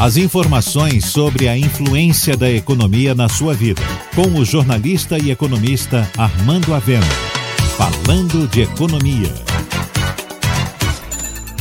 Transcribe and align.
As 0.00 0.16
informações 0.16 1.04
sobre 1.04 1.46
a 1.46 1.58
influência 1.58 2.34
da 2.34 2.50
economia 2.50 3.14
na 3.14 3.28
sua 3.28 3.52
vida, 3.52 3.82
com 4.14 4.40
o 4.40 4.46
jornalista 4.46 5.18
e 5.18 5.30
economista 5.30 6.10
Armando 6.16 6.72
Avena. 6.72 7.04
Falando 7.76 8.48
de 8.48 8.62
economia. 8.62 9.30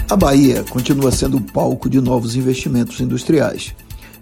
A 0.09 0.15
Bahia 0.15 0.63
continua 0.69 1.11
sendo 1.11 1.35
o 1.35 1.41
palco 1.41 1.89
de 1.89 1.99
novos 1.99 2.37
investimentos 2.37 3.01
industriais, 3.01 3.75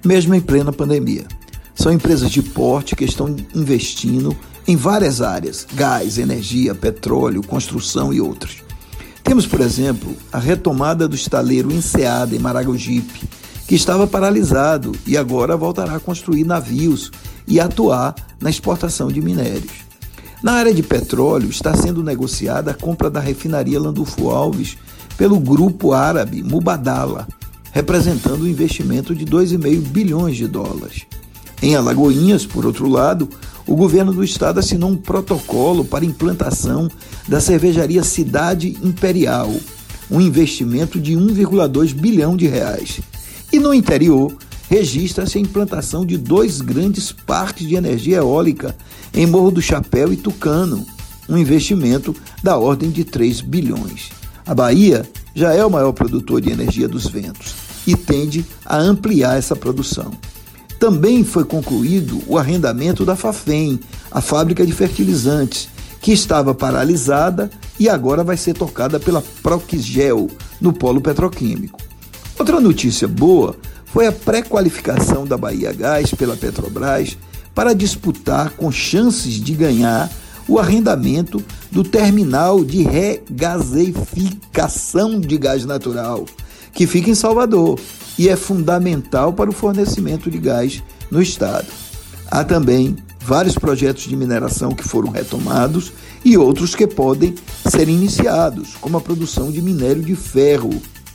mesmo 0.04 0.34
em 0.34 0.42
plena 0.42 0.74
pandemia. 0.74 1.28
São 1.76 1.94
empresas 1.94 2.32
de 2.32 2.42
porte 2.42 2.96
que 2.96 3.06
estão 3.06 3.36
investindo 3.54 4.36
em 4.68 4.76
várias 4.76 5.22
áreas: 5.22 5.68
gás, 5.76 6.18
energia, 6.18 6.74
petróleo, 6.74 7.44
construção 7.44 8.12
e 8.12 8.20
outras. 8.20 8.64
Temos, 9.24 9.46
por 9.46 9.62
exemplo, 9.62 10.18
a 10.34 10.40
retomada 10.40 11.08
do 11.08 11.16
estaleiro 11.16 11.72
Enseada 11.72 12.36
em 12.36 12.40
Maragogipe, 12.40 13.37
que 13.68 13.76
estava 13.76 14.08
paralisado 14.08 14.94
e 15.06 15.18
agora 15.18 15.58
voltará 15.58 15.96
a 15.96 16.00
construir 16.00 16.46
navios 16.46 17.12
e 17.46 17.60
atuar 17.60 18.16
na 18.40 18.50
exportação 18.50 19.10
de 19.10 19.22
minérios. 19.22 19.86
Na 20.42 20.54
área 20.54 20.74
de 20.74 20.82
petróleo, 20.82 21.50
está 21.50 21.76
sendo 21.76 22.02
negociada 22.02 22.72
a 22.72 22.74
compra 22.74 23.10
da 23.10 23.20
refinaria 23.20 23.80
Landulfo 23.80 24.30
Alves 24.30 24.78
pelo 25.18 25.40
grupo 25.40 25.94
árabe 25.94 26.44
Mubadala, 26.44 27.28
representando 27.72 28.44
um 28.44 28.48
investimento 28.48 29.14
de 29.14 29.26
2,5 29.26 29.82
bilhões 29.88 30.38
de 30.38 30.48
dólares. 30.48 31.06
Em 31.62 31.76
Alagoinhas, 31.76 32.46
por 32.46 32.66
outro 32.66 32.88
lado, 32.88 33.28
o 33.66 33.76
governo 33.76 34.14
do 34.14 34.24
estado 34.24 34.60
assinou 34.60 34.92
um 34.92 34.96
protocolo 34.96 35.84
para 35.84 36.06
implantação 36.06 36.90
da 37.28 37.42
cervejaria 37.42 38.04
Cidade 38.04 38.78
Imperial, 38.82 39.52
um 40.10 40.22
investimento 40.22 41.02
de 41.02 41.14
1,2 41.16 41.94
bilhão 41.94 42.38
de 42.38 42.48
reais. 42.48 43.02
E 43.52 43.60
no 43.60 43.74
interior, 43.74 44.36
registra-se 44.70 45.38
a 45.38 45.42
implantação 45.42 46.06
de 46.06 46.18
dois 46.18 46.60
grandes 46.62 47.12
parques 47.12 47.68
de 47.68 47.76
energia 47.76 48.18
eólica 48.18 48.76
em 49.14 49.26
Morro 49.26 49.52
do 49.52 49.62
Chapéu 49.62 50.12
e 50.12 50.18
Tucano, 50.18 50.86
um 51.30 51.38
investimento 51.38 52.16
da 52.44 52.58
ordem 52.58 52.90
de 52.90 53.04
3 53.04 53.42
bilhões. 53.42 54.10
A 54.46 54.54
Bahia 54.54 55.10
já 55.34 55.54
é 55.54 55.66
o 55.66 55.70
maior 55.70 55.92
produtor 55.94 56.42
de 56.42 56.52
energia 56.52 56.88
dos 56.88 57.08
ventos 57.08 57.54
e 57.86 57.96
tende 57.96 58.46
a 58.66 58.78
ampliar 58.78 59.38
essa 59.38 59.56
produção. 59.56 60.12
Também 60.80 61.24
foi 61.24 61.44
concluído 61.44 62.22
o 62.28 62.38
arrendamento 62.38 63.06
da 63.06 63.16
Fafem, 63.16 63.80
a 64.12 64.22
fábrica 64.22 64.66
de 64.66 64.74
fertilizantes, 64.74 65.70
que 66.02 66.12
estava 66.12 66.54
paralisada 66.54 67.50
e 67.80 67.90
agora 67.90 68.24
vai 68.24 68.38
ser 68.38 68.54
tocada 68.54 69.00
pela 69.00 69.22
Proxgel, 69.42 70.30
no 70.62 70.74
polo 70.74 71.02
petroquímico. 71.02 71.87
Outra 72.40 72.60
notícia 72.60 73.08
boa 73.08 73.56
foi 73.86 74.06
a 74.06 74.12
pré-qualificação 74.12 75.26
da 75.26 75.36
Bahia 75.36 75.74
Gás 75.74 76.14
pela 76.14 76.38
Petrobras 76.38 77.18
para 77.56 77.74
disputar 77.74 78.52
com 78.52 78.72
chances 78.72 79.42
de 79.42 79.54
ganhar 79.54 80.08
o 80.48 80.60
arrendamento 80.60 81.44
do 81.72 81.84
terminal 81.84 82.64
de 82.64 82.84
regasificação 82.84 85.20
de 85.20 85.36
gás 85.38 85.66
natural, 85.66 86.26
que 86.72 86.86
fica 86.86 87.10
em 87.10 87.16
Salvador 87.16 87.80
e 88.20 88.30
é 88.30 88.36
fundamental 88.36 89.34
para 89.34 89.50
o 89.50 89.54
fornecimento 89.54 90.30
de 90.30 90.38
gás 90.38 90.84
no 91.10 91.20
estado. 91.22 91.66
Há 92.30 92.44
também 92.44 92.96
vários 93.20 93.58
projetos 93.58 94.04
de 94.04 94.16
mineração 94.16 94.74
que 94.74 94.88
foram 94.88 95.10
retomados 95.10 95.92
e 96.24 96.38
outros 96.38 96.76
que 96.76 96.86
podem 96.86 97.34
ser 97.70 97.90
iniciados, 97.90 98.76
como 98.80 98.98
a 98.98 99.02
produção 99.02 99.52
de 99.52 99.60
minério 99.62 100.04
de 100.04 100.16
ferro. 100.16 100.70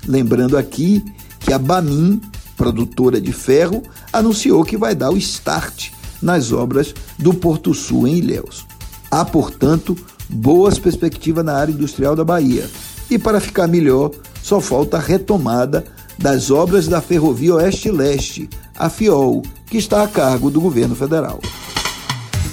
Lembrando 0.07 0.57
aqui 0.57 1.05
que 1.41 1.53
a 1.53 1.59
Bamin, 1.59 2.21
produtora 2.57 3.21
de 3.21 3.33
ferro, 3.33 3.83
anunciou 4.13 4.65
que 4.65 4.77
vai 4.77 4.95
dar 4.95 5.11
o 5.11 5.17
start 5.17 5.91
nas 6.21 6.53
obras 6.53 6.95
do 7.19 7.35
Porto 7.35 7.75
Sul 7.75 8.07
em 8.07 8.17
Ilhéus. 8.17 8.65
Há, 9.11 9.25
portanto, 9.25 9.97
boas 10.29 10.79
perspectivas 10.79 11.45
na 11.45 11.55
área 11.55 11.73
industrial 11.73 12.17
da 12.17 12.25
Bahia. 12.25 12.69
E 13.11 13.19
para 13.19 13.41
ficar 13.41 13.67
melhor, 13.67 14.11
só 14.43 14.61
falta 14.61 14.97
a 14.97 15.01
retomada 15.01 15.85
das 16.19 16.51
obras 16.51 16.89
da 16.89 17.01
Ferrovia 17.01 17.55
Oeste-Leste, 17.55 18.49
a 18.79 18.89
FIOL, 18.89 19.43
que 19.67 19.77
está 19.77 20.03
a 20.03 20.09
cargo 20.09 20.51
do 20.51 20.61
governo 20.61 20.95
federal. 20.95 21.41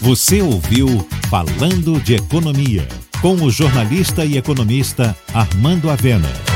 Você 0.02 0.42
ouviu 0.42 1.06
Falando 1.30 2.02
de 2.02 2.16
Economia, 2.16 2.88
com 3.22 3.36
o 3.36 3.52
jornalista 3.52 4.26
e 4.26 4.38
economista 4.38 5.16
Armando 5.34 5.90
Avena. 5.90 6.49